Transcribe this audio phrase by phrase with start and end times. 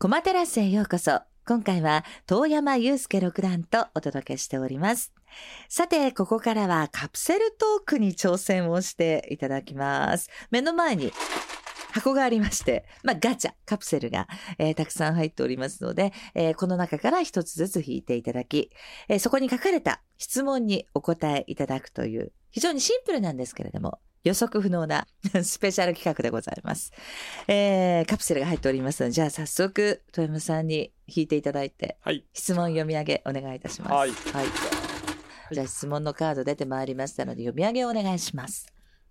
[0.00, 1.22] コマテラスへようこそ。
[1.44, 5.12] 今回は遠山祐介六段とお届けしております。
[5.68, 10.30] さて、ここからはカプセルトークに挑戦をしていただきます。
[10.52, 11.12] 目の前に
[11.90, 18.70] 箱がありまして、まあ、ガチャ、カプセルが、えーたくさん入っておりますので、えーこの中から一つずつ引いていただき、
[19.08, 23.98] えーそこに書かれた質問にお答えいただくという、非常にシンプルなんですけれども、
[24.28, 25.06] 予測不能な
[25.42, 26.92] スペシャル企画でございます。
[27.46, 32.24] えーカプセルが入っておりますので、じゃあ早速、富山さんに引いていただいて、はい。
[32.32, 33.92] 質問読み上げお願いいたします。
[33.92, 34.10] はい
[35.50, 38.66] じゃあ質問のカード出てまいりましたので、読み上げお願いします。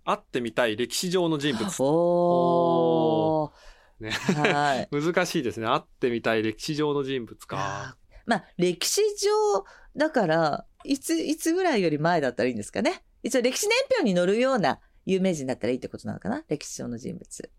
[0.05, 1.67] 会ってみたい歴史上の人物。
[1.79, 4.03] おー。
[4.03, 4.87] ねはい。
[4.93, 5.65] 難しいですね。
[5.65, 7.97] 会ってみたい歴史上の人物あか。
[8.03, 9.65] ーまあ、歴史上、
[9.95, 13.03] だから、いつ、いつぐらいより前だったらいいんですかね。
[13.23, 16.43] 一応歴史年表に載るような有名人だったらいいってことなのかな？
[16.49, 17.51] 歴史上の人物。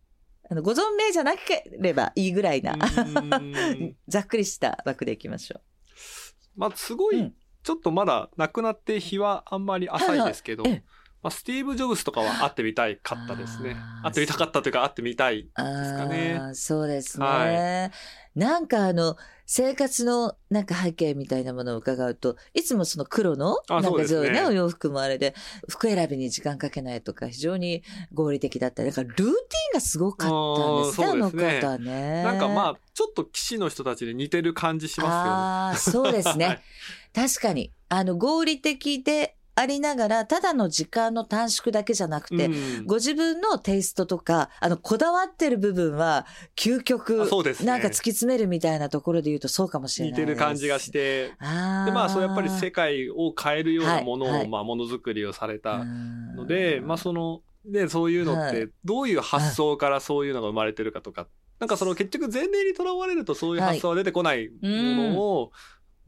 [0.51, 2.77] あの、ご存命じゃなければいいぐらいな。
[4.07, 5.61] ざっくりした枠でいきましょ
[6.57, 7.35] まあ、すごい、うん。
[7.63, 13.77] ちょっとまだ亡くなって日はあんまり浅いですけど、はいはいええまあ、スティーブ・ジョブズとかは会ってみたいかったですね。
[14.03, 15.41] 会ってみたかったというか、会ってみたい。
[15.41, 15.49] う。
[15.55, 17.27] あかねそうですね。
[17.27, 17.91] は
[18.35, 25.35] なんかあの、生活のなんか背景みたいなものを伺うと、いつもその黒の、あなんかそうですねね、お洋服もあれで、
[25.69, 29.35] 服選びに時間かけないとか、非常に合理的だったり、なんかルーティン
[29.75, 32.23] がすごかったんですね、あのあーそうですね方ね。
[32.23, 36.45] なんかまあ、ちょっと騎士の人たちで似てる感じしますああ、そうですよね。
[36.47, 36.63] はねい。
[37.15, 37.73] 確かに。
[37.89, 42.87] あの、合理的でありながら、ただの時間の短縮だけじゃなくて、うん。
[42.87, 47.67] ご自分のテイストとか、あの、こだわってる部分は、究極、あそうですね。
[47.67, 50.37] なんか突き詰めるみたいなところで言うとそうかもしれ似ないです。
[50.37, 51.85] てる感じがして、あー。
[51.87, 54.39] でまあそうやっぱり世界を変えるようなものを、はい。
[54.41, 61.27] はいまあものづくりをされたのので、まあそのでそういうのっはてどういう発想からそういうのが生まれてるかとか、
[61.59, 65.53] なんかその結局前例にとらわれるとそういう発想は出てこないものを、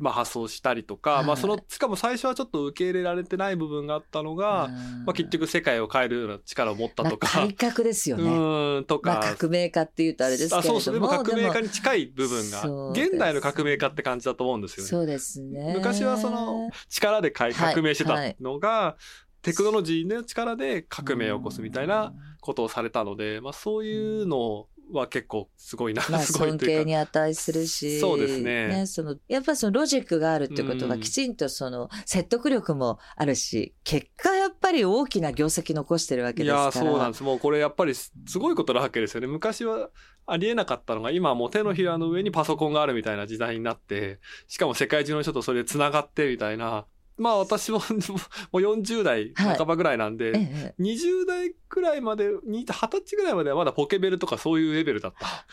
[0.01, 1.27] まあ発想したりとか、はい。
[1.27, 4.69] まあそのしかも最初はちょっと受け入れられてない部分があったのが、
[5.05, 8.29] まあ結局世界を変えるような力を持ったとか、まあ改革ですようね。
[8.29, 10.79] ーんとか、まあ革命家って言うとあれですけれども。
[10.79, 10.95] あそうそう。
[10.95, 12.91] でも革命家でに近い部分が。
[12.91, 14.89] 現代の革命家って感じだと思うんですよね。
[14.89, 15.75] そうですね。
[15.77, 18.97] 昔はその力で革命してたのが、
[19.43, 26.85] テクノロジーの力で革命を起こすみたいなことをされたので、まあそういうのは結構すごいな、まあ、すごい尊というか。
[26.85, 36.65] 敬に値するし、そうですねそのやっぱりそのロジックがあるってことは、うんきちんとその説得力もあるし、結果やっぱり大きな業績残してるわけいですから。
[36.65, 37.23] やーそうなんです。
[37.23, 39.27] もうこれやっぱりすごいことなわけですよね。
[39.27, 39.91] 昔は
[40.27, 46.87] ありえなかったのが、今はもう手のひらの上にパソコンがあるみたいな時代になって、しかも世界中の人とそれで繋がってみたいな。
[47.21, 47.79] まあ私も
[48.51, 55.47] もう40代半ばぐらいなんで、ええ20代くらいまで、に20歳ぐらいまではまだポケベルとかそういうレベルだった。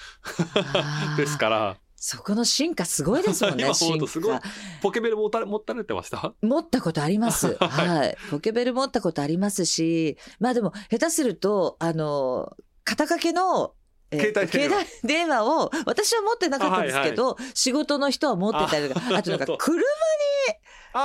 [1.17, 3.83] ですから、そこの進化すごいですもんね、す
[4.19, 4.39] ごい。
[4.39, 4.41] 化。
[4.81, 6.33] ポケベル持たれ持たれてました？
[6.41, 7.57] 持ったことあります。
[7.59, 8.17] は はい。
[8.31, 13.73] ポケベル持ったことありますし、まあでも、下手すると、あの、肩掛けの、
[14.11, 14.75] えー携帯電話。
[14.85, 19.81] 携帯電話を、私は持ってなかったんですけど、仕事の人は持ってたりとか、ああとなんか車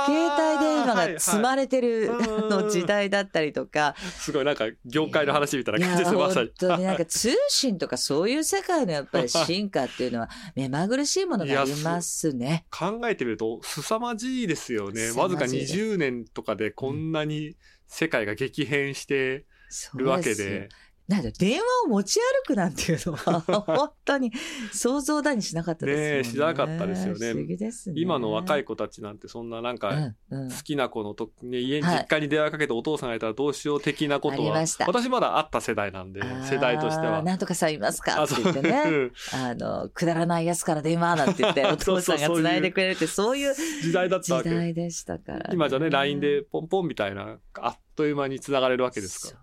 [0.05, 2.11] 携帯電話が積まれれてる
[2.49, 6.51] の時代だったりとか、すごいなんか業界の話みたいな感じですまさ本に。
[6.57, 12.65] 当になんか通信とかそういう世界のやっぱり進化っていうのは 目まぐるしいものがありますね。
[12.69, 15.11] 考えてみると凄まじいですよね。
[15.11, 17.55] わずか凄まじいです20年とかでこんなに
[17.87, 19.45] 世界が激変して
[19.95, 20.69] るわけで。
[21.07, 24.31] なんだ電話を持ち歩くなんていうのは 本当に
[24.71, 26.11] 想像だにしなかったですもんね。
[26.13, 27.33] ねえしなかったですよね。
[27.33, 27.75] ね。
[27.95, 29.89] 今の若い子たちなんてそんななんか
[30.29, 30.49] うんうん。
[30.49, 31.97] 好きな子のと、ね、家にはい。
[31.99, 34.85] 実家に電話かけてお父さんがいたらどうしよう的なことは、ありました。
[34.85, 37.21] 私まだあった世代なんで世代としては。
[37.21, 38.21] なんとかさんいますか？
[38.21, 39.11] あって言ってね。
[39.33, 44.49] あの、くだらないやつから電話なんて言って、 お父さんが繋いでくれるって、そういう時代だった時わけ。
[44.49, 49.39] で代でしたから、今じゃね LINE でポンポンみたいなあっという間に繋がれるわけですか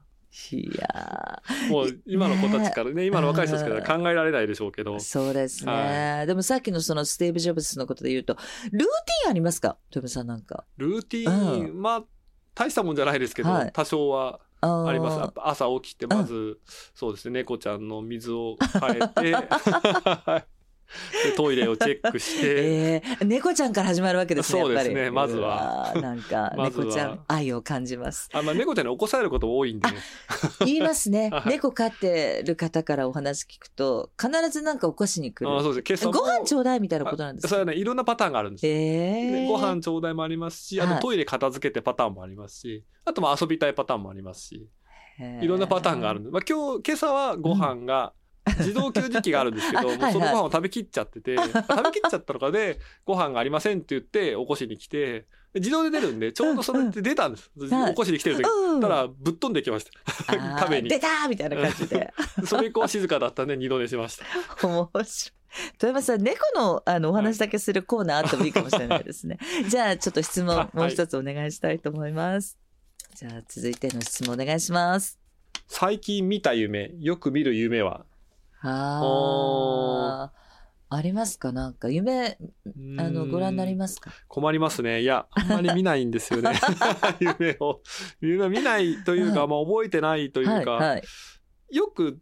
[0.53, 1.30] いやら
[1.69, 4.97] もう今の子たちからね今の若い人たちから考えられないでしょうけど。
[4.97, 8.37] ーそうですね、はでもさっきのそのスティーブ・ジョブズのことで言うと、
[8.73, 9.76] ルーティンありますか？
[9.91, 10.64] トムさんなんか。
[10.76, 12.05] ルーティーン、うまあ
[12.55, 13.70] 大したもんじゃないですけど、はい。
[13.73, 15.32] 多少はああります。
[15.37, 16.59] 朝起きてまず、
[16.94, 19.23] そうですね猫ちゃんの水を変えて。
[19.32, 19.37] で
[21.37, 22.46] トイレをチェックして、
[23.00, 24.78] えー、猫ちゃんから始まるわけですね、やっぱり。
[24.87, 25.92] そうですねまずは。
[26.00, 28.28] なんか、 猫ちゃん愛を感じます。
[28.32, 29.96] あまあ、猫ちゃんに起こされること多いんでね。
[30.66, 31.31] 言いますね。
[31.32, 31.48] はい。
[31.48, 35.56] 猫飼ってる方からお話聞くと、必ずなんか起こしに来る。
[35.56, 36.06] あそうです。
[36.08, 37.48] ご飯ちょうだいみたいなことなんですか？
[37.48, 38.72] それはねいろんなパターンがあるんですよ。
[38.72, 40.94] えー、でご飯ちょうだいもありますし、あはい。
[40.96, 44.69] とトイレ片付けてパターンもありますし、あとまあ遊びたいパターンもありますし、
[45.42, 48.12] いろんなパターンがあるんで、まあ今日、今朝はご飯が
[48.58, 51.55] 自動給餌器があるんですけど、もうそのご飯を食べきっちゃってて、 食べき
[52.06, 57.50] っちゃったのかで、ご飯がありませんって言って起こしに来て、で自動で出るんで、ちょうどそれって出たんです。
[57.56, 58.44] はい起こしに来てる時。
[58.49, 60.32] うんたら、ぶっ飛んできました。
[60.61, 62.12] 食べに出たーみたいな感じで。
[62.47, 64.25] それ以降静かだったんで二度寝しました。
[64.67, 65.41] 面白い。
[65.79, 69.38] 富山さん、猫のあのお話だけするコーナーあってもいいかもしれないですね。
[69.69, 72.56] じゃあ、ちょっと質問はいもう一つお願いしたいと思います。
[73.17, 75.19] じゃあ、続いての質問お願いします。
[75.67, 78.05] 最近見た夢、よく見る夢は？
[78.62, 80.33] ああ。
[80.93, 81.53] ありますか？
[81.53, 82.37] なんか夢、
[82.99, 84.11] あの、ご覧になりすますか？
[84.27, 85.03] 困りますね。
[85.03, 86.53] いや、あんまり見ないんですよね。
[87.21, 87.81] 夢を。
[88.21, 91.03] 夢見ないというか、はいまあ覚えてないというか、はい、はい。
[91.71, 92.19] よく、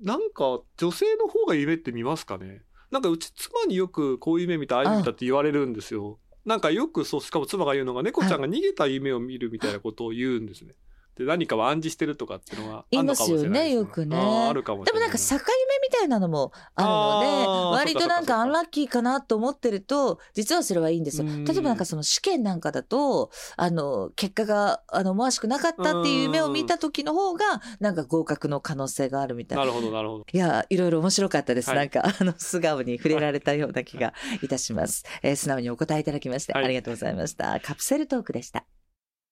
[0.00, 2.62] なんか女性の方が夢って見ますかね？
[2.90, 6.18] なんかうち妻によくこういう夢見た、ああいう夢見たって言われるんですよ。
[6.44, 10.74] なんかよくそう、しかも妻が言うのが、猫ちゃんが逃げた夢を見るみたいなことを言うんですね。
[11.16, 15.00] で、何かを暗示してるとかっていうのはあるのかもしれないです、言いますよねよくねあるかもしれない。
[15.00, 15.40] でもなんか境夢
[15.82, 21.26] みたいなのもあるので、割となんかアンラッキーかなと思ってると、実はそれはいいんですよ。
[21.26, 29.64] うん例えばなんかその試験なんかだと、あの、結果が、あの、思わしくなかったっていう夢を見た時の方が、なんか合格の可能性があるみたいな。
[29.64, 30.26] なるほど、なるほど。
[30.30, 31.70] いや、いろいろ面白かったです。
[31.70, 35.04] はいなんか、あの、素顔に触れられたような気がいたします。
[35.22, 37.58] えー素直にお答えいただきまして、はいありがとうございました。
[37.60, 38.64] カプセルトークでした。